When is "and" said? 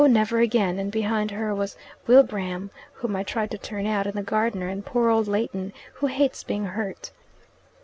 0.79-0.91, 4.07-4.15, 4.67-4.83